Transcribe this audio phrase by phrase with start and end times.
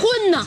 [0.00, 0.46] 困呐、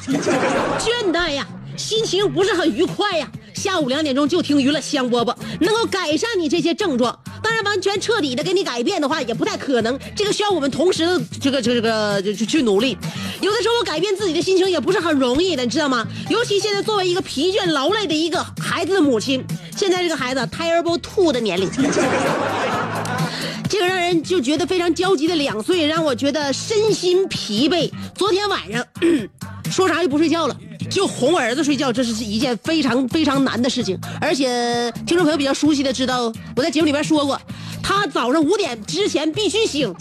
[0.79, 7.17] 倦怠呀、心情不是很愉快呀、下午两点钟就听娱乐香饽饽，能够改善你这些症状。
[7.43, 9.99] 当然，完全彻底的给你改变的话，也不太可能。
[10.15, 12.97] 这个需要我们同时的这个这个这个就去努力。
[13.41, 16.07] 有的时候我改变自己的心情也不是很容易的，你知道吗？
[16.29, 19.43] 尤其现在作为一个疲倦劳累的一个孩子的母亲，
[19.75, 21.69] 现在这个孩子 terrible two 的年龄。
[23.73, 27.89] 这个让人就觉得非常焦急的两岁，让我觉得身心疲惫。
[28.13, 28.85] 昨天晚上
[29.71, 30.55] 说啥就不睡觉了，
[30.91, 33.99] 就哄儿子睡觉，这是一件非常非常难的事情。
[34.21, 37.41] 而且听众朋友比较熟悉的知道，我在节目里边说过，
[37.81, 39.91] 他早上五点之前必须醒。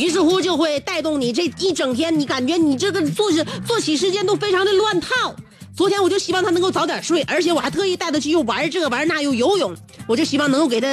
[0.00, 5.32] 于是乎就会带动你这一整天，你感觉你这个作息作息时间都非常的乱套。
[5.76, 9.76] 昨天我就希望他能够早点睡，而且我还特意带他去又玩这个玩那又游泳，
[10.08, 10.88] 我就希望能够给他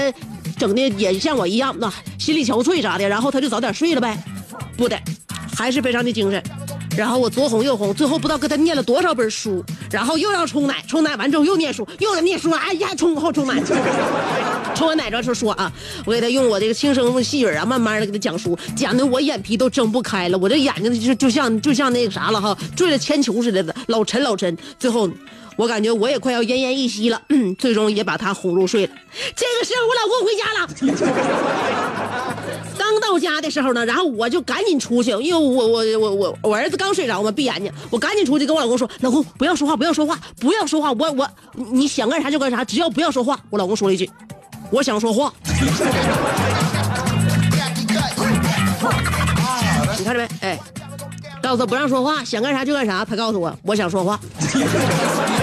[0.57, 4.17] 整的也像我一样，那心力憔悴啥的，然后他就早点睡了呗。
[4.77, 4.99] 不的，
[5.55, 6.41] 还是非常的精神。
[6.95, 13.59] 然后我左哄右哄，最后不知道给他念了多少本书，然后又要冲奶，冲奶完之后又念书，又得念书，哎呀，冲后冲奶。
[14.75, 15.71] 冲完奶之后说啊，
[16.05, 24.55] 我给他用我这个轻声细语啊，慢慢的给他讲书，讲的我眼皮都睁不开了，我这眼睛就就像就像那个啥了哈，坠了铅球似的，老沉老沉。
[24.77, 25.09] 最后，
[25.55, 27.21] 我感觉我也快要奄奄一息了，
[27.57, 28.91] 最终也把他哄入睡了。
[29.35, 30.67] 这个时候我老公回家了。
[32.77, 41.29] 刚到家的时候呢，然后我就赶紧出去，因为我我我我我儿子刚睡着嘛，闭眼睛，我赶紧出去跟我老公说：“老公不要说话，不要说话，不要说话，我我
[41.71, 44.09] 你想干啥就干啥，只要不要说话。”我老公说了一句
[44.71, 45.31] ：“我想说话。
[49.97, 50.27] ”你看着没？
[50.41, 50.59] 哎，
[51.41, 53.05] 告诉他不让说话，想干啥就干啥。
[53.05, 54.19] 他告诉我，我想说话。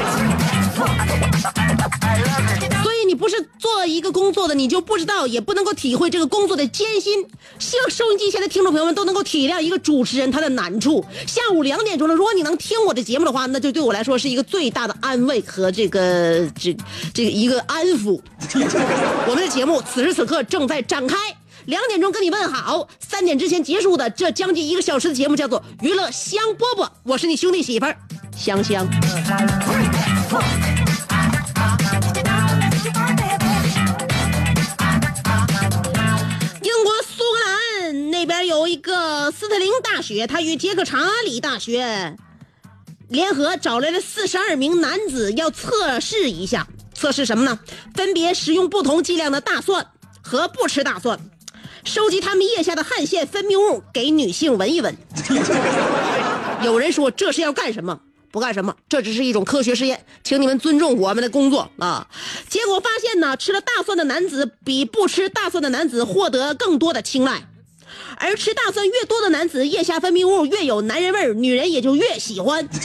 [2.82, 7.26] 所以你不是做一个工作的，你就不知道，也不能够体会这个工作的艰辛。
[7.58, 11.04] 希望收音机前的听众朋友们都能够体谅一个主持人他的难处。
[11.26, 16.76] 下午两点钟了，如果你能听我的节目的话，那就对我来说是一个最大的安慰和这个这
[17.12, 18.20] 这个一个安抚。
[19.28, 21.16] 我们的节目此时此刻正在展开。
[21.66, 27.96] 两点钟跟你问好，三点之前结束的这将近一个小时的节目叫做娱乐香饽饽，我是你兄弟媳妇儿
[28.36, 28.88] 香香。
[36.62, 42.16] 英国苏格兰那边有一个斯特林大学，它与杰克查理大学
[43.08, 47.58] 联合找来了四十二名男子，要测试一下，测试什么呢？
[47.94, 49.86] 分别使用不同剂量的大蒜
[50.22, 51.18] 和不吃大蒜，
[51.84, 54.96] 收集他们腋下的汗腺分泌物给女性闻一闻。
[56.62, 58.00] 有人说这是要干什么？
[58.30, 62.06] 不干什么，这只是一种科学实验，请你们尊重我们的工作啊！
[62.48, 67.42] 结果发现呢，吃了大蒜的男子比不吃大蒜的男子获得更多的青睐，
[68.18, 72.68] 而吃大蒜越多的男子，腋下分泌物越有男人味儿，女人也就越喜欢。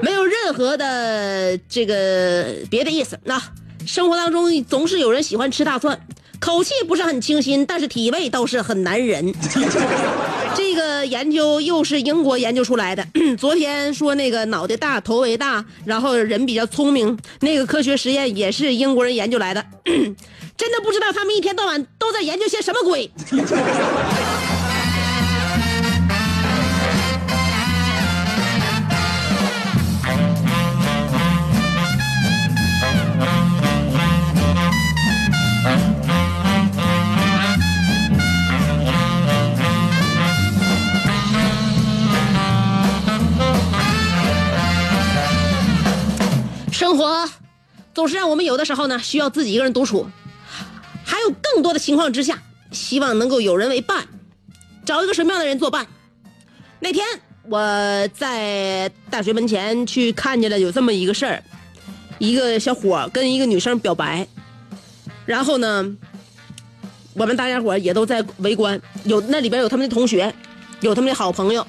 [0.00, 3.18] 没有任何的这个别的意思。
[3.24, 3.42] 那
[3.84, 6.06] 生活当中总是有人喜欢吃大蒜，
[6.40, 9.34] 口气不是很清新，但是体味倒是很男人。
[10.54, 13.06] 这个研究又是英国研究出来的。
[13.38, 19.64] 昨天说那个脑袋大、头围大，然后人比较聪明，那个科学实验也是英国人研究来的。
[20.56, 23.08] 真的不知道他们一天到晚都在研究些什么鬼。
[46.98, 47.30] 活
[47.94, 50.06] 总是让我们有的时候呢需要自己一个人独处，
[51.04, 52.42] 还有更多的情况之下，
[52.72, 54.06] 希望能够有人为伴，
[54.84, 55.86] 找一个什么样的人作伴？
[56.80, 57.06] 那天
[57.44, 57.58] 我
[58.08, 61.42] 在大学门前去看见了有这么一个事儿，
[62.18, 64.28] 一个小伙跟一个女生表白，
[65.24, 65.96] 然后呢，
[67.14, 70.34] 我们大家伙也都在围观，有那里边有他们的同学，
[70.80, 71.66] 有他们的好朋友，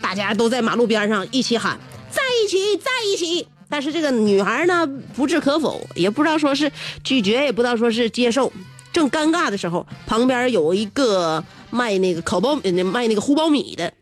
[0.00, 1.78] 大家都在马路边上一起喊
[2.10, 3.48] 在一起，在一起。
[3.68, 6.70] 但是这个女孩呢，不置可否，也不知道说是
[7.02, 8.52] 拒绝，也不知道说是接受。
[8.92, 13.92] 正尴尬的时候，旁边有一个卖那个烤苞呃卖那个糊苞米的，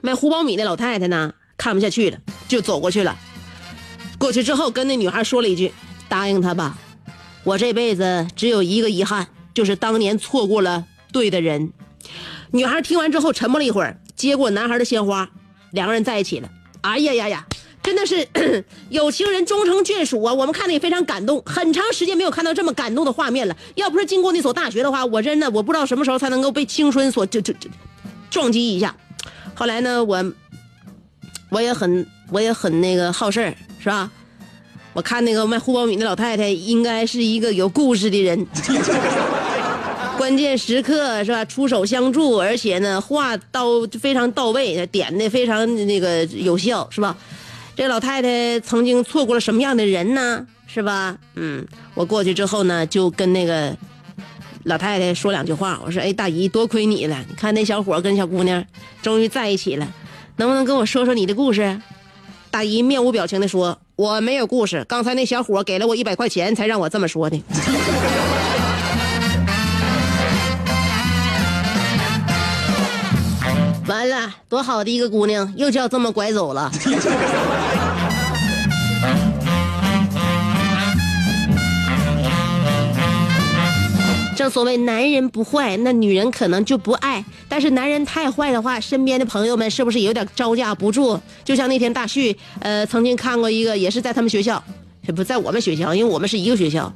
[0.00, 2.18] 卖糊苞米的老太太呢，看不下去了，
[2.48, 3.16] 就走过去了。
[4.16, 5.72] 过去之后，跟那女孩说了一句
[6.08, 6.78] ：“答应他吧，
[7.42, 11.72] 我这辈子只有一个遗憾，就是当年错过了对的人。”
[12.52, 15.28] 女孩听完之后沉默了一会儿，接过男孩的鲜花，
[15.72, 16.48] 两个人在一起了。
[16.82, 17.46] 哎呀呀呀！
[17.84, 18.26] 真的是
[18.88, 20.32] 有情人终成眷属啊！
[20.32, 23.54] 我们看的也非常感动，很长时间没有看到这么感动的画面了。
[23.74, 27.68] 要不是经过那所大学的话，我真的我不知道什么时候才能够被青春所就就就
[28.30, 28.96] 撞击一下。
[29.54, 30.32] 后来呢，我
[31.50, 34.10] 我也很我也很那个好事儿，是吧？
[34.94, 38.46] 我看那个卖护苞米的老太太应该是一个有故事的人，
[40.16, 41.44] 关键时刻是吧？
[41.44, 43.66] 出手相助，而且呢话到
[44.00, 47.14] 非常到位，点的非常那个有效，是吧？
[47.76, 50.46] 这老太太曾经错过了什么样的人呢？
[50.66, 51.16] 是吧？
[51.34, 53.76] 嗯，我过去之后呢，就跟那个
[54.64, 55.80] 老太太说两句话。
[55.84, 57.24] 我说：“哎，大姨，多亏你了！
[57.28, 58.64] 你看那小伙跟小姑娘
[59.02, 59.86] 终于在一起了，
[60.36, 61.80] 能不能跟我说说你的故事？”
[62.50, 67.40] 大姨面无表情的说：“我没有故事，刚才那小伙给了我一百块钱，才让我这么说的。”
[73.86, 76.70] 完了，多好的一个姑娘，又叫这么拐走了。
[84.36, 87.24] 正所谓男人不坏，那女人可能就不爱。
[87.48, 91.20] 但是男人太坏的话，身边的朋友们是不是有点招架不住？
[91.44, 94.62] 就像那天大旭，呃，曾经看过一个，也是在他们学校，
[95.14, 96.92] 不在我们学校，因为我们是一个学校。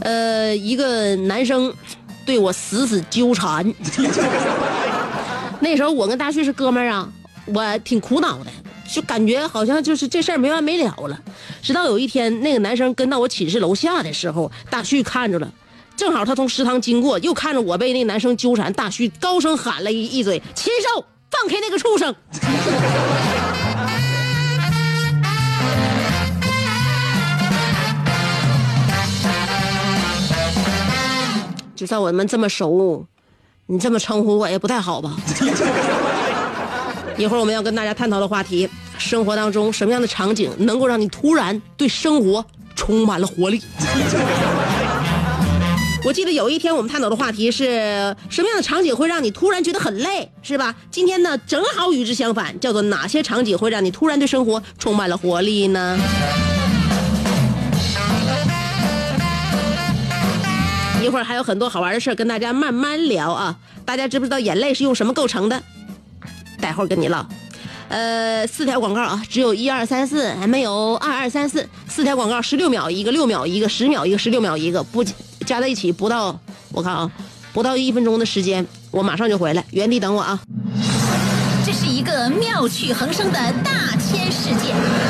[0.00, 1.72] 呃，一个男生
[2.24, 3.74] 对我死死纠缠。
[5.62, 7.06] 那时候我跟大旭是哥们儿啊，
[7.46, 8.50] 我挺苦恼的，
[8.90, 11.20] 就感觉好像就是这事儿没完没了了。
[11.62, 15.52] 直到有一天，那个男生跟到我寝室楼下的时候，大旭看着了，
[15.94, 22.14] 正好他从食堂经过，又看着我被那男生纠缠，大旭高声喊了一一嘴：“禽兽，放开那个畜生！”
[31.76, 33.06] 就算我们这么熟。
[33.72, 35.16] 你这么称呼我也不太好吧？
[37.20, 42.42] 一会儿我们要跟大家探讨的话题：生活当中什么样的场景能够让你突然对生活
[42.74, 43.60] 充满了活力？
[46.02, 50.74] 我记得有一天我们探讨的话题是什么样的场景会让你突然觉得很累，是吧？
[50.90, 55.98] 今天呢正好与之相反，叫做哪些场景会让你突然对生活充满了活力呢？
[61.02, 63.54] 一会儿还有很多好玩的事儿跟大家慢慢聊啊！
[63.84, 65.62] 大家知不知道眼泪是用什么构成的？
[66.60, 67.24] 待会儿跟你唠。
[67.88, 71.68] 呃，四条广告啊，只有一二三四，还没有二二三四。
[71.88, 75.02] 四条广告，十六秒一个，六秒一个，十秒一个，十六秒一个，不
[75.44, 76.38] 加在一起不到，
[76.70, 77.10] 我看啊，
[77.52, 80.38] 不到一分钟的时间，我马上就回来，原地等我啊！
[81.66, 85.09] 这是一个妙趣横生的大千世界。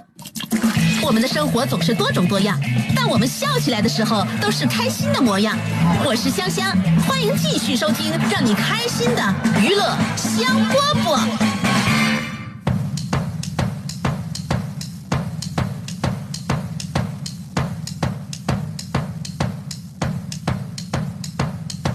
[1.11, 2.57] 我们的生活总是多种多样，
[2.95, 5.59] 但我们笑起来的时候都是开心的模样。
[6.05, 6.71] 我是香香，
[7.05, 9.21] 欢迎继续收听让你开心的
[9.61, 11.19] 娱乐香饽饽。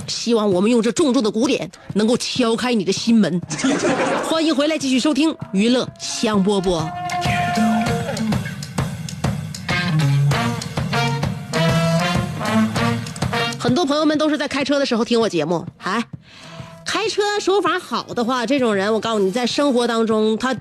[0.07, 3.41] 希望我们用这重重的鼓点能够敲开你的心门。
[4.29, 7.06] 欢迎回来继续收听娱乐香饽饽。
[13.77, 16.03] 多朋友们都是在开车的时候听我节目，哎，
[16.87, 20.57] 开车手法好的话，这种人我告诉你，在生活当中他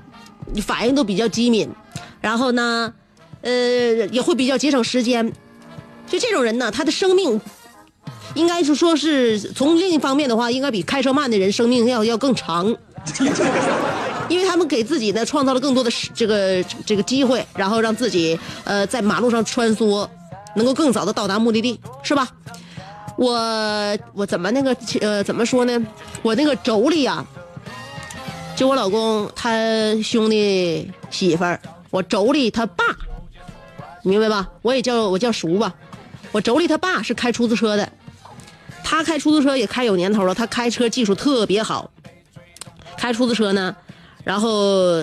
[0.61, 1.69] 反应都比较机敏，
[2.19, 2.93] 然后呢，
[3.41, 3.51] 呃，
[4.07, 5.31] 也会比较节省时间。
[6.07, 7.39] 就这种人呢，他的生命
[8.33, 12.75] 应该是说是从另一方面的话，应该比开车慢的人生命要要更长。
[14.27, 20.05] 因为他们给自己呢创造了更多的这个这个机会，然后让自己呃在马路上穿梭，
[20.57, 22.27] 能够更早的到达目的地，是吧？
[23.17, 25.87] 我我怎么那个呃怎么说呢？
[26.21, 27.25] 我那个妯娌呀、
[28.55, 29.51] 就我老公他
[30.03, 32.83] 兄弟媳妇儿，我妯娌他爸，
[34.03, 34.49] 明白吧？
[34.61, 35.73] 我也叫我叫叔吧。
[36.31, 37.89] 我妯娌他爸是开出租车的，
[38.83, 41.89] 他开出租车也开有年头了，他开车技术特别好。
[42.97, 43.75] 开出租车呢，
[44.23, 45.01] 然后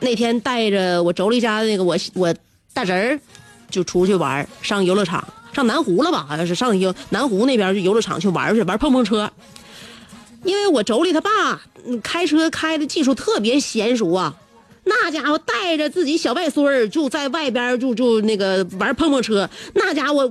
[0.00, 2.34] 那天带着我妯娌家的那个我我
[2.72, 3.18] 大侄儿
[3.70, 6.26] 就出去玩上游乐场，上南湖了吧？
[6.28, 9.30] 好像是上游南湖那边去游乐场去玩去玩碰碰车。
[10.42, 11.62] 因为我妯娌他爸
[12.02, 14.34] 开车开的技术特别娴熟啊，
[14.84, 20.26] 那家伙带着自己小外孙儿就在外边就就那个玩碰碰车，那家伙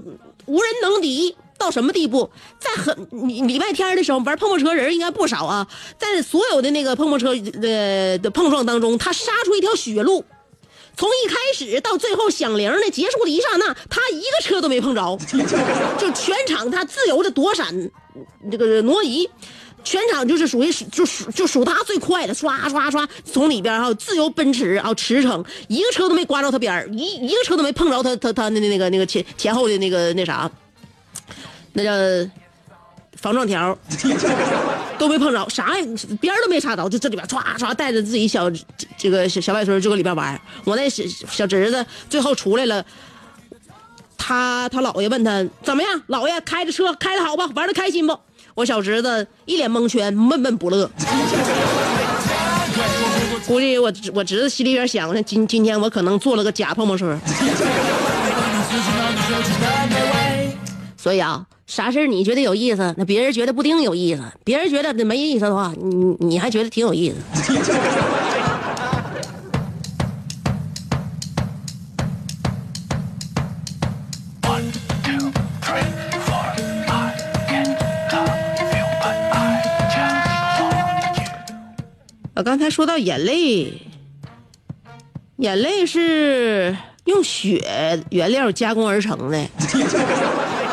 [0.46, 1.36] 无人能敌。
[1.56, 2.30] 到什么地步？
[2.60, 5.66] 在很礼礼拜天的时候玩碰碰车人应该不少啊，
[5.98, 10.26] 在所有的那个碰碰车呃的碰撞当中，他杀出一条血路。
[10.96, 15.18] 从一开始到最后响铃的结束的一刹那，他一个车都没碰着，
[15.98, 17.92] 就全场他自由的躲闪，
[18.52, 19.28] 这个挪移，
[19.84, 30.50] 全场就是属于就属就属他最快的，刷刷刷从里边哈自由奔驰啊驰骋，一个车都没刮着他边儿一一个车都没碰着他他他那那个那个前前后的那个那啥，
[31.74, 31.92] 那叫
[33.24, 33.76] 防撞条。
[35.00, 35.86] 都没碰着，啥也
[36.22, 38.52] 边都没擦着，就这里边唰唰带着自己小
[38.96, 40.40] 这个小小外孙就搁里边玩。
[40.64, 42.86] 我那小小侄子最后出来了，
[44.18, 48.18] 他他姥爷问他怎么样，姥爷开着车开的好吧，玩的开心不？
[48.54, 50.90] 我小侄子一脸蒙圈，闷闷不乐。
[53.48, 57.18] 估计我我侄子心里边想，今今天我可能坐了个假碰碰车。
[60.96, 67.16] 所以啊，啥事儿你觉得有意思，那别人觉得不定有意思；别人觉得没意思的话，你你还觉得挺有意思。
[82.36, 83.82] 我刚才说到眼泪，
[85.38, 89.38] 眼泪是用血原料加工而成的。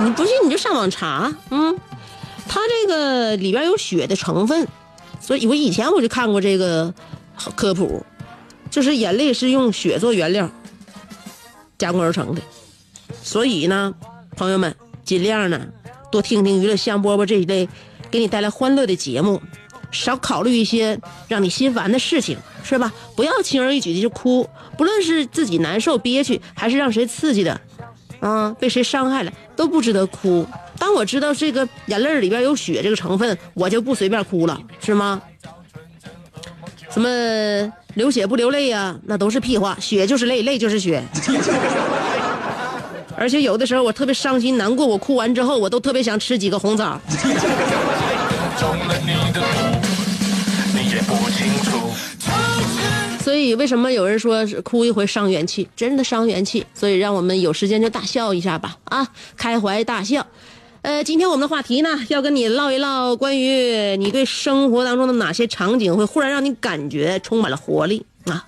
[0.03, 1.79] 你不信你就上网查，嗯，
[2.49, 4.67] 它这个里边有血的成分，
[5.21, 6.95] 所以我以前我就看过这个
[7.55, 8.05] 科普，
[8.71, 10.49] 就是眼泪是用血做原料
[11.77, 12.41] 加工而成的，
[13.23, 13.95] 所以呢，
[14.37, 15.61] 朋友们尽量呢
[16.11, 17.69] 多听听娱乐香饽饽这一类
[18.11, 19.43] 给你带来欢乐的节目，
[19.91, 22.93] 少考虑一些让你心烦的事情，是吧？
[23.17, 27.61] 不要轻而易举的就哭，不论是自己难受憋屈，还是让谁刺激的。
[28.21, 30.47] 啊，被谁伤害了都不值得哭。
[30.79, 35.21] 当我知道这个眼泪里边有血这个成分，我就不随便哭了，是吗？
[36.91, 39.77] 什么流血不流泪呀、那都是屁话。
[39.81, 41.03] 血就是泪，泪就是血。
[43.17, 47.01] 而且有的时候我特别伤心难过，我哭完之后，我都特别想吃几个红枣。
[53.23, 55.69] 所以为什么有人说是哭一回伤元气？
[55.77, 56.67] 真的伤元气。
[56.75, 60.27] 所以让我们有时间就大笑一下吧，啊，开怀大笑。
[60.83, 68.47] 呃，今天我们的话题呢，要跟你唠一唠关于你对生活当中的哪些场景会忽然让你感觉充满了活力啊？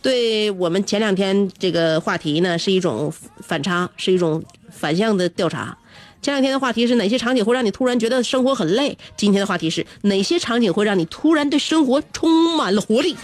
[0.00, 3.12] 对我们前两天这个话题呢，是一种
[3.42, 5.76] 反差，是一种反向的调查。
[6.24, 8.96] 前两天的话题是哪些场景会让你突然觉得生活很累？
[9.14, 13.14] 今天的话题是哪些场景会让你突然对生活充满了活力？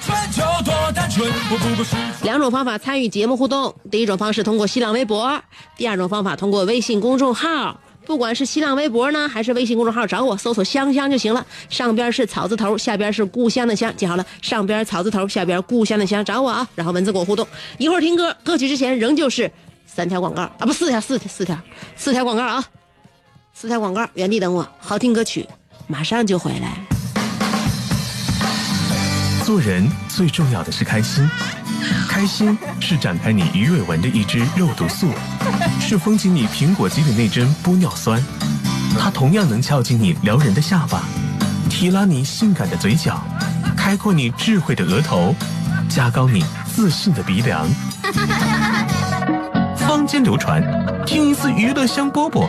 [2.23, 5.43] 两种方法参与节目互动，第一种方式通过新浪微博，
[5.79, 7.81] 第二种方法通过微信公众号。
[8.05, 11.47] 不管是新浪微博呢，还是微信公众号，找我搜索“香香”就行了。
[11.71, 16.69] 上边是草字头，下边是故乡的乡，记好了，上边草字头，下边故乡的乡，找我啊。
[16.75, 17.49] 然后文字跟我互动。
[17.79, 19.51] 一会儿听歌，歌曲之前仍旧是
[19.87, 21.59] 三条广告啊，不四条，四条，四条，
[21.97, 22.63] 四条广告啊，
[23.61, 25.47] 四条广告，原地等我，好听歌曲
[25.87, 26.79] 马上就回来。
[29.45, 31.29] 做人最重要的是开心，
[32.09, 35.11] 开心是展开你鱼尾纹的一支肉毒素，
[35.79, 38.25] 是封紧你苹果肌的那针玻尿酸，
[38.99, 41.03] 它同样能翘起你撩人的下巴，
[41.69, 43.23] 提拉你性感的嘴角，
[43.77, 45.35] 开阔你智慧的额头，
[45.87, 47.69] 加高你自信的鼻梁。
[49.77, 50.63] 坊间流传，
[51.05, 52.49] 听一次娱乐香饽饽，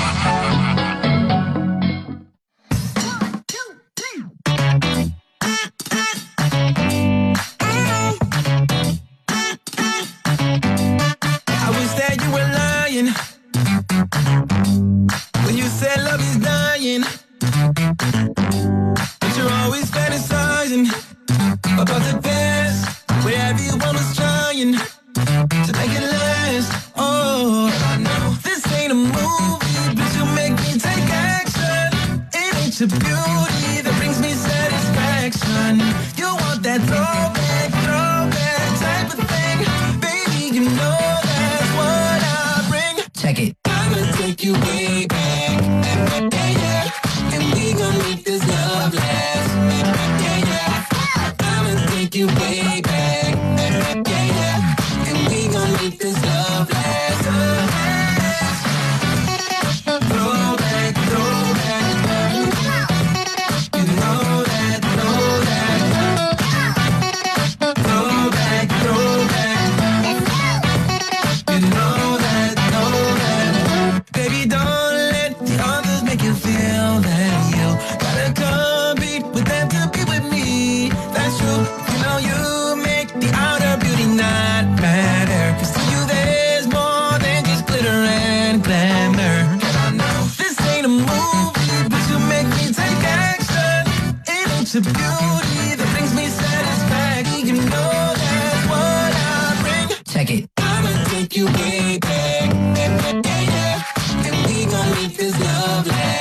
[101.31, 102.51] Take you way back.
[102.77, 103.83] Yeah, yeah.
[104.25, 106.20] And we gon' make this love last.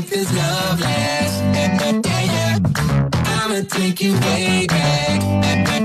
[0.00, 1.42] Make this love last.
[1.54, 2.58] Yeah, yeah.
[3.42, 5.20] I'ma take you way back.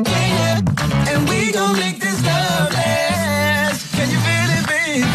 [0.08, 0.62] Yeah.
[1.10, 3.94] And we gon' make this love last.
[3.96, 5.15] Can you feel it, baby?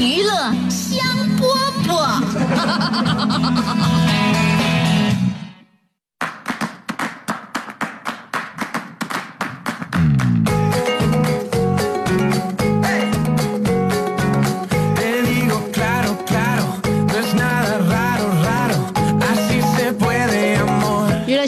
[0.00, 0.32] 娱乐
[0.70, 0.98] 香
[1.36, 1.44] 饽
[1.86, 2.00] 饽。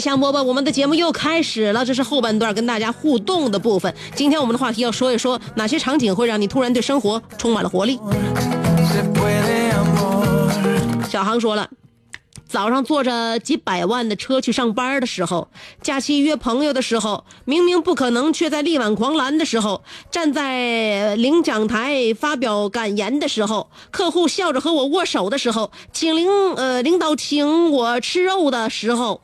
[0.03, 3.95] 香饽饽，我们的节目又开始了，这是后半段跟大家互动的部分。
[4.13, 7.97] 今天我们的话题要说一说哪些场景会让你突然对生活充满了活力。
[11.09, 11.69] 小航说了，
[12.47, 15.47] 早上坐着几百万的车去上班的时候，
[15.81, 29.19] 假期约朋友的时候，明明不可能，却在力挽狂澜的时候，站在领奖台发表感言的时候，客户笑着和我握手的时候，请领呃领导请我吃肉的时候，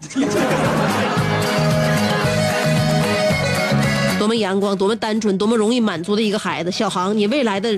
[4.18, 6.72] 多么阳光，多么单纯，多么容易满足的一个孩子。
[6.72, 7.78] 小航，你未来的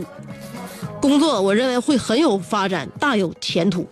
[1.01, 3.85] 工作，我认为会很有发展，大有前途。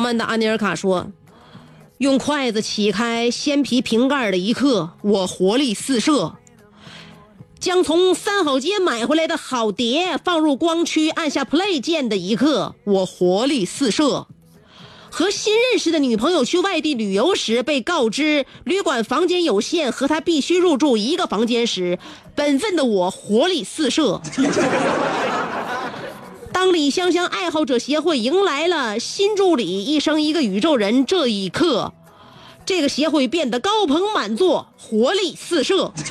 [0.00, 1.12] 傲慢的安尼尔卡说
[2.00, 6.36] ：“用筷子起开鲜皮瓶盖的一刻，我活力四射；
[7.58, 14.26] 将从三好街买回来的好碟放入光驱，按下 play 键的一刻，我活力四射；
[15.10, 21.98] 和新认识的女朋友去外地旅游时，被告知旅馆房间有限，和她必须入住一个房间时，
[22.34, 24.22] 本分的我活力四射。”
[26.62, 31.94] 当李香香爱好者协会迎来了新助理，一生一个宇宙人，这一刻，
[32.66, 35.90] 这个协会变得高朋满座，活力四射。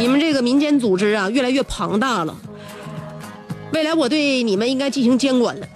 [0.00, 2.34] 你们这个民间组织啊，越来越庞大了，
[3.72, 5.66] 未来我对你们应该进行监管了。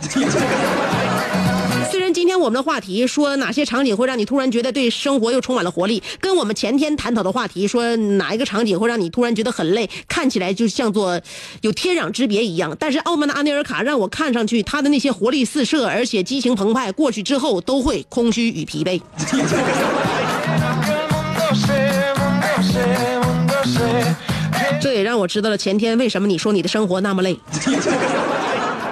[2.29, 11.19] 今天我们的话题说哪些场景会让你突然觉得对生活又充满了活力，跟我们前天探讨的话题说哪一个场景会让你突然觉得很累，看起来就像做
[11.63, 12.77] 有天壤之别一样。
[12.79, 19.01] 但是傲慢的阿内尔卡让我看上去他的那些活力四射，而且激情澎湃，过去之后都会空虚与疲惫。
[24.83, 27.41] 这也让我知道了前天为什么你说你的生活那么累。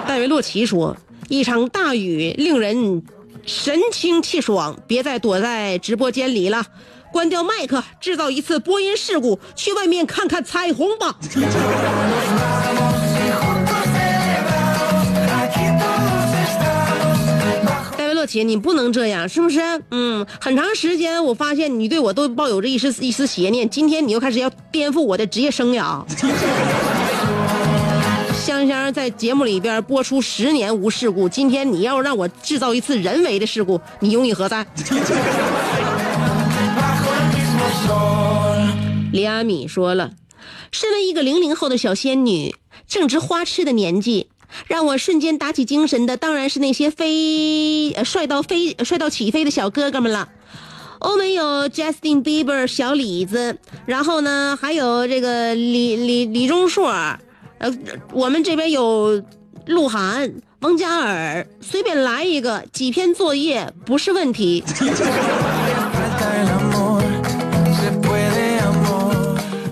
[0.07, 0.97] 戴维洛奇说。
[1.29, 3.03] 一场大雨令人
[3.47, 6.61] 神清气爽，别再躲在直播间里了，
[7.13, 11.15] 关掉麦克，制造一次播音事故，去外面看看彩虹吧。
[17.97, 19.61] 戴维洛奇，你不能这样，是不是？
[19.91, 26.03] 嗯，很长时间我发现你对我都抱有着一丝一丝邪念，今天你又开始要颠覆我的职业生涯。
[28.65, 34.65] 香香在节目里边播出十年无事故，今天你要让我制造一次人为的事故，你用意何在？
[39.13, 40.09] 李阿米说了，
[40.71, 42.55] 身为一个零零后的小仙女，
[42.87, 44.29] 正值花痴的年纪，
[44.65, 50.29] 让我瞬间打起精神的当然是那些飞帅到飞帅到起飞的小哥哥们了。
[50.99, 56.91] 欧美有 Justin Bieber 小李子，然后呢还有这个李李李钟硕。
[57.59, 57.73] 呃，
[58.11, 59.23] 我们这边有
[59.65, 64.63] 鹿晗、王嘉尔，随便来一个，几篇作业不是问题。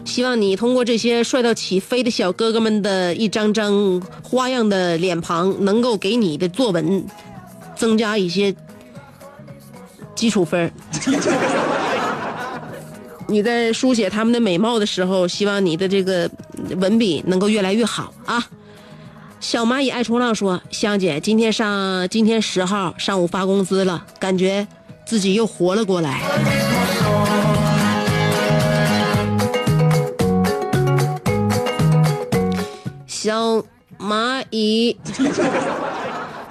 [0.04, 7.06] 希望你通过这些帅到起飞的小哥哥们的一张张花样的脸庞，能够给你的作文
[7.76, 8.56] 增加一些
[10.16, 10.72] 基础分
[13.28, 16.30] 你在书写他们的美貌的时候，希望你的这个
[16.78, 18.46] 文笔能够越来越好啊！
[19.40, 24.66] 小蚂蚁爱冲浪说：“香姐，今天上今天十号上午发工资了，感觉
[25.06, 26.22] 自己又活了过来。”
[33.08, 33.62] 小
[34.00, 34.98] 蚂蚁，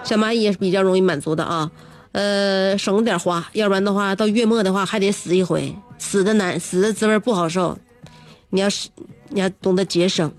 [0.03, 1.71] 小蚂蚁也是比较容易满足的啊。
[2.13, 7.77] 呃，省着点花，要不然的话，到月末的话还得死一回，死的难，死的滋味不好受。
[8.51, 8.91] 你要是
[9.31, 10.31] 你要懂得节省。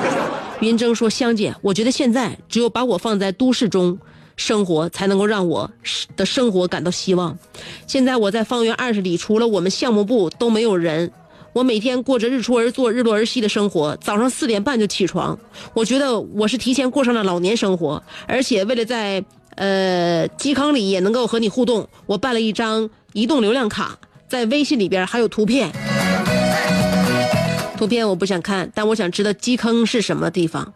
[0.60, 3.98] 云峥说：“香姐，我觉得现在只有把我放在都市中
[4.36, 5.70] 生活，才能够让我
[6.14, 7.36] 的生活感到希望。
[7.86, 11.10] 现在我在方圆二十里，除了我们项目部都没有人。
[11.54, 15.38] 我每天过着日出而作、日落而息的生活，早上四点半就起床。
[15.72, 19.24] 我觉得我是提前过上了老年生活，而且为了在。”
[19.58, 21.88] 呃，基康里也能够和你互动。
[22.06, 25.72] 我办了一张移动流量卡，在微信里边还有图片。
[27.76, 30.72] 图片我不想看，但我想知道基坑是什么地方。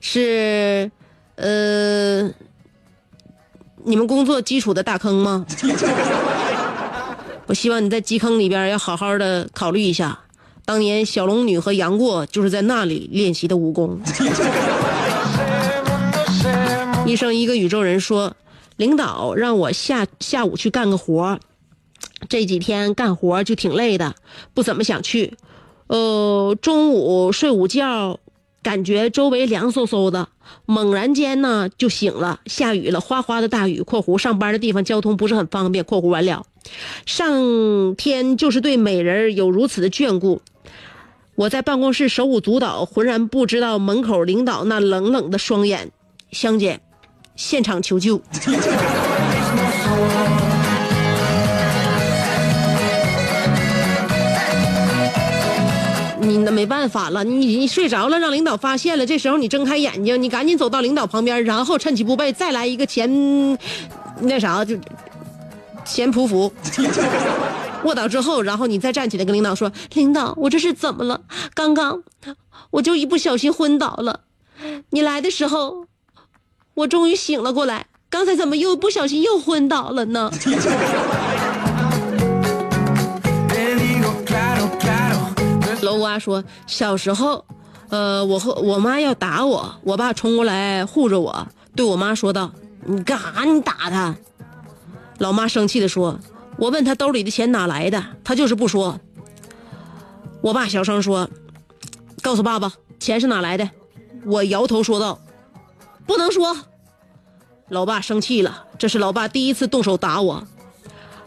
[0.00, 0.90] 是，
[1.34, 2.22] 呃，
[3.84, 5.44] 你们工作基础的大坑吗？
[7.46, 10.20] 我希望你在基坑里边要好好的考虑一下，
[10.64, 14.00] 当年小龙女和杨过就是在那里练习的武功。
[17.04, 18.34] 一生一个宇宙人说，
[18.76, 21.38] 领导让我下下午去干个活
[22.28, 24.14] 这几天干活就挺累的，
[24.54, 25.36] 不怎么想去。
[25.86, 28.18] 呃，中午睡午觉，
[28.62, 30.28] 感觉周围凉飕飕的，
[30.64, 33.82] 猛然间呢就醒了，下雨了，哗哗的大雨。
[33.84, 35.84] （括弧上班的地方交通不是很方便。
[35.86, 36.46] ）（括弧完了）
[37.04, 40.40] 上天就是对美人有如此的眷顾。
[41.34, 45.90] 我在办公室手舞足蹈，浑然不知道门口领导那冷冷的双眼。
[46.30, 46.80] 香姐，
[47.36, 48.22] 现场求救。
[56.24, 59.04] 你那没办法了，你你睡着了，让领导发现了。
[59.06, 63.58] 这时候你睁开眼睛，你赶紧走到领导旁边，然后趁其不备再来一个前
[64.20, 64.76] 那啥就
[65.84, 66.50] 前匍匐，
[67.84, 71.20] 卧倒之后，然后你再站起来跟领导说：“领导，我这是怎么了？
[71.54, 72.02] 刚刚
[72.70, 74.20] 我就一不小心昏倒了。
[74.90, 75.86] 你来的时候，
[76.74, 77.86] 我终于醒了过来。
[78.08, 80.30] 刚才怎么又不小心又昏倒了呢？”
[85.94, 87.44] 欧瓜说：“小时候，
[87.88, 92.52] 呃，我和我妈要打我，我爸冲过来护着我，对我妈说道
[92.84, 93.44] ：‘你干啥？
[93.44, 94.16] 你打他？’
[95.18, 96.18] 老妈生气的说
[96.58, 98.98] ：‘我问他兜里的钱哪来的，他就是不说。’
[100.42, 101.30] 我爸小声说
[102.20, 103.70] ：‘告诉爸爸，钱是哪来的？’
[104.26, 105.20] 我摇头说道
[106.06, 106.56] ：‘不能说。’
[107.70, 110.46] 老爸生气了，这是老爸第一次动手打我，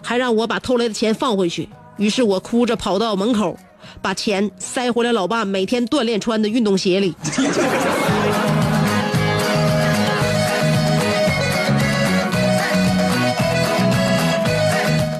[0.03, 1.69] 还让我把偷来的钱放回去。
[1.97, 3.57] 于是我哭着跑到门口，
[4.01, 7.15] 把钱塞回了老爸每天锻炼穿的运动鞋里。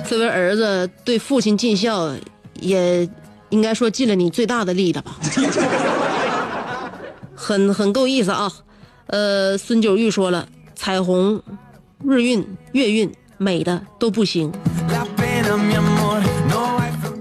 [0.08, 2.12] 作为儿子，对父亲尽孝，
[2.60, 3.08] 也
[3.50, 5.16] 应该说尽了你最大的力了吧？
[7.36, 8.52] 很很够意思啊！
[9.08, 11.42] 呃，孙九玉说了，彩虹、
[12.04, 14.52] 日运、月运美的都不行。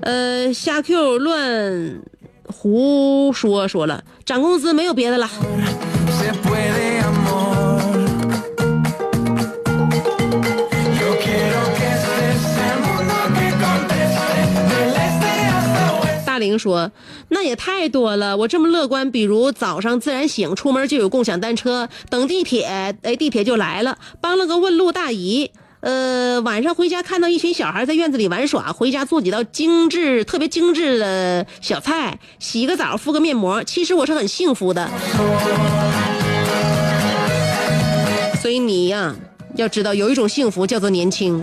[0.06, 2.00] 呃，瞎 q 乱
[2.46, 5.28] 胡说说了，涨工资没有别的了。
[16.24, 16.92] 大玲说，
[17.30, 22.62] 那也太多了，我这么乐观，比如早上自然醒，出门就有共享单车，等地铁，
[23.02, 25.50] 哎，地铁就来了，帮了个问路大姨。
[25.80, 34.88] 呃，晚上回家看到一群小孩在院子里玩耍，回家做几道精致、特别精致的小菜，洗个澡，敷个面膜，其实我是很幸福的。
[38.40, 39.14] 所以你呀，
[39.56, 41.42] 要知道有一种幸福叫做年轻。”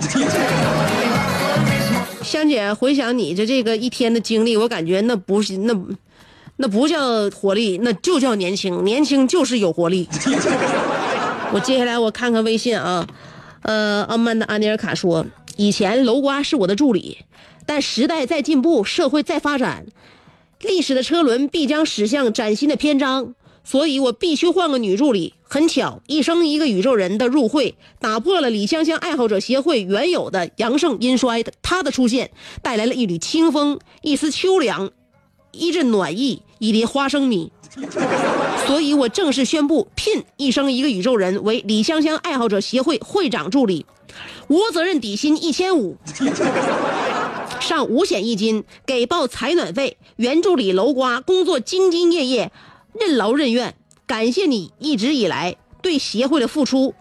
[2.23, 5.73] 香姐，回想你的这个一天的经历，我感觉那不是那，
[6.57, 8.83] 那不叫活力，那就叫年轻。
[8.83, 10.09] 年轻就是有活力。
[11.51, 13.05] 我接下来我看看微信啊，
[13.63, 15.25] 呃，傲慢的安尼尔卡说，
[15.57, 17.19] 以前楼瓜是我的助理，
[17.65, 19.85] 但时代在进步，社会在发展，
[20.59, 25.33] 历史的车轮必将驶向崭新的篇章，所以我必须换个女助理。
[25.47, 31.53] 很巧，一生一个宇宙人的入会，打破了李香香爱好者协会原有的阳盛阴衰的。
[31.61, 34.91] 她的出现，带来了一缕清风，一丝秋凉，
[35.51, 37.51] 一阵暖意，一碟花生米。
[38.67, 43.85] 所以我正式宣布聘一生一个宇宙人为李香香爱好者协会会长助理，
[44.47, 45.97] 无责任底薪一千五。
[47.59, 49.97] 上五险一金，给报采暖费。
[50.17, 52.51] 原助理楼瓜工作兢兢业业，
[52.99, 53.75] 任劳任怨。
[54.05, 56.93] 感谢你一直以来对协会的付出。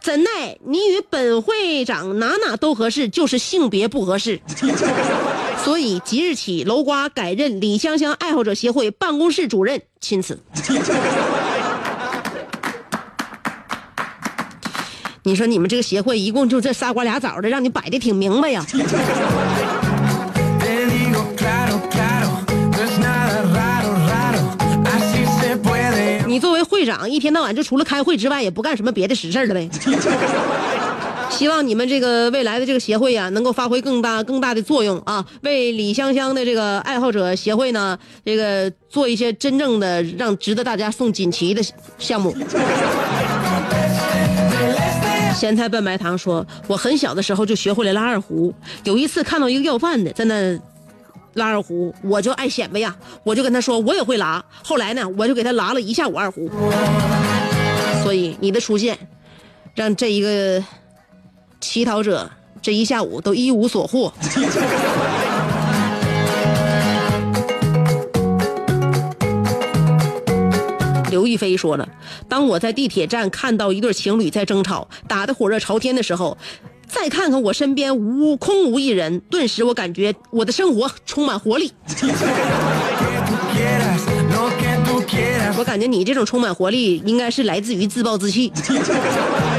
[0.00, 4.40] 怎奈你与本会长哪哪都合适，就是性别不合适。
[5.64, 10.40] 所以即日起，楼瓜改任李香香爱好者协会办公室主任，钦此。
[15.22, 18.64] 你说你们这个协会一共就这仨瓜俩枣的，让你摆的挺明白呀。
[26.26, 29.68] 你作为会长，一天到晚就除了开会之外，也不干什么别的实事了呗。
[31.30, 41.62] 希望你们这个未来的这个协会呀、能够发挥更大更大的作用啊，为李香香的这个爱好者协会呢，这个做一些真正的让值得大家送锦旗的
[41.98, 42.36] 项目。
[45.34, 48.52] 咸菜拌白糖说，我很小的时候就学会了拉二胡。
[48.84, 50.58] 有一次看到一个要饭的在那
[51.34, 54.44] 拉二胡，我就爱显摆呀，我就跟他说我也会拉。
[54.62, 56.50] 后来呢，我就给他拉了一下午二胡。
[58.02, 58.98] 所以你的出现，
[59.74, 60.62] 让这一个
[61.60, 62.30] 乞讨者
[62.62, 64.12] 这一下午都一无所获。
[71.10, 71.88] 刘亦菲说了
[72.28, 76.38] ：“当我在地铁站看到一对情侣在争吵，打得火热朝天的时候，
[76.86, 81.72] 再看看我身边无空无一人，顿时我感觉我的生活充满活力。
[85.58, 88.52] 我感觉你这种充满活力，应该是来自于自暴自弃。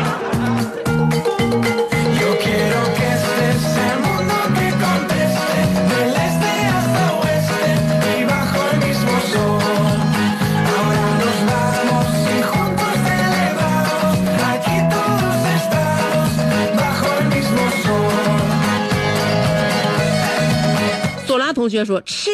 [21.71, 22.29] 学说吃，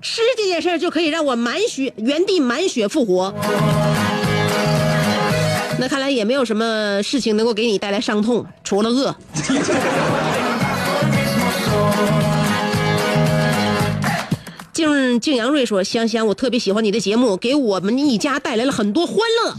[0.00, 3.34] 吃这件事儿就可以让我满血原地满血复活。
[5.78, 9.14] 那看来也没有什么事情能够给你带来伤痛，除了饿。
[14.72, 19.54] 静静杨瑞说：“香香，我特别喜欢你的节目，给我们一家带来了很多欢乐。”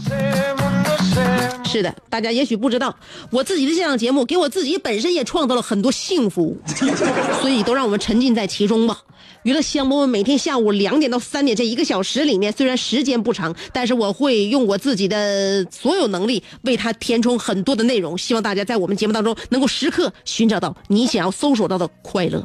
[1.64, 2.94] 是的，大家也许不知道，
[3.30, 6.56] 我自己的这档节目给我自己本身也创造了很多幸福，
[7.40, 8.98] 所以都让我们沉浸在其中吧。
[9.42, 18.18] 娱乐香饽饽每天下午两点到三点这一个小时里面，虽然时间不长，但是我会用我自己的所有能力为它填充很多的内容。
[18.18, 22.44] 希望大家在我们节目当中能够时刻寻找到你想要搜索到的快乐。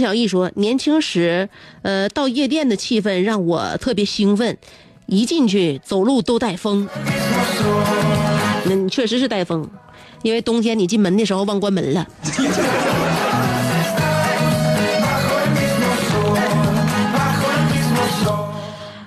[0.00, 1.48] 小艺说，年轻时，
[1.82, 4.56] 呃，到夜店的气氛让我特别兴奋，
[5.06, 6.88] 一进去走路都带风。
[8.64, 9.68] 嗯，确实是带风，
[10.22, 12.06] 因为冬天你进门的时候忘关门了。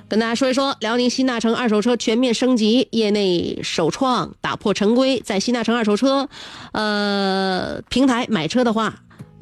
[0.09, 6.29] 跟大家说一说，辽宁新大成二手车全面升级，业内首创，打破陈规，在新大成二手车，
[6.71, 8.93] 呃，平台买车的话，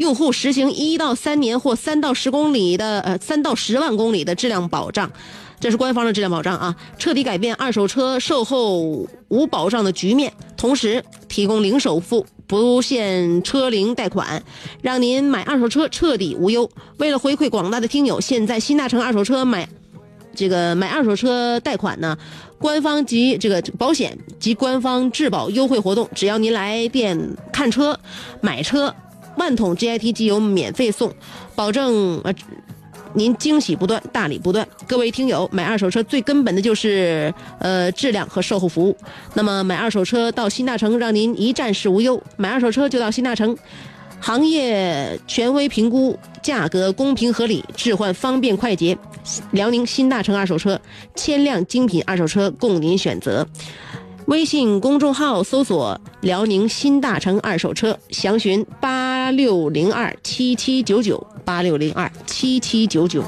[0.01, 5.11] 用户实行一到三年或三到十公里的呃三到十万公里的质量保障，
[5.59, 12.25] 这是官方的质量保障啊，彻底改变二手车售后无保障的局面，同时提供零首付。
[12.47, 14.43] 不限车龄贷款，
[14.81, 16.69] 让您买二手车彻底无忧。
[16.97, 19.69] 为了回馈广大的听友，现在新大成二手车买
[20.35, 22.17] 这个买二手车贷款呢，
[22.57, 27.17] 官方及这个保险及官方质保优惠活动，只要您来店
[27.53, 27.97] 看车、
[28.41, 28.93] 买车，
[29.41, 31.11] 万桶 GIT 机油免费送，
[31.55, 32.31] 保证呃
[33.15, 34.67] 您惊喜不断，大礼不断。
[34.87, 38.95] 各位听友，买二手车最根本的就是呃质量和售后服务。
[39.33, 42.21] 那么买二手车到新大成，让您一站式无忧。
[42.37, 43.57] 买二手车就到新大成。
[44.19, 48.95] 行业权威评估，价格公平合理，置换方便快捷。
[49.49, 50.79] 辽宁新大成二手车，
[51.15, 53.47] 千辆精品二手车供您选择。
[54.27, 63.23] 微信公众号搜索“辽宁新大成二手车”，详询八六零二七七九九八六零二七七九九。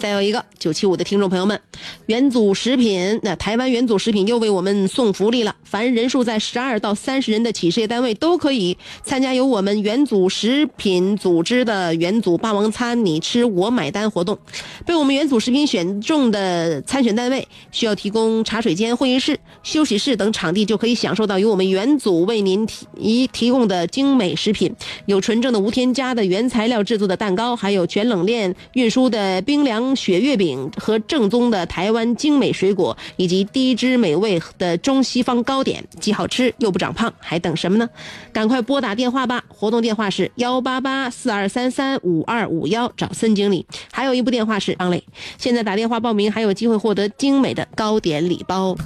[0.00, 0.44] 再有一个。
[0.58, 1.60] 九七五的听众朋友们，
[2.06, 14.38] 元祖食品那台湾元祖食品又为我们送福利了，凡人数在十二到三十人的企事业单位都可以参加由我们元祖食品组织的元祖霸王餐你吃我买单活动。
[14.84, 24.74] 被我们元祖食品选中的参选单位需要提供茶水间、会议室、休息室等场地，就可以享受到由我们元祖为您提一提供的精美食品，
[25.06, 37.88] 有纯正的无添加的原材料制作的蛋糕，还有全冷链运输的冰凉雪月饼饼和正宗的台湾精美水果，以及低脂美味的中西方糕点，既好吃又不长胖，还等什么呢？
[38.32, 39.42] 赶快拨打电话吧！
[39.48, 43.66] 活动电话是幺八八四二三三五二五幺，找孙经理。
[43.90, 45.02] 还有一部电话是张磊。
[45.36, 48.76] 现在打电话报名还有机会获得精美的糕点礼包。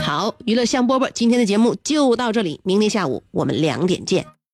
[0.00, 4.35] 好，娱乐香饽饽，今天的节目就到这里，明天下午我们两点见。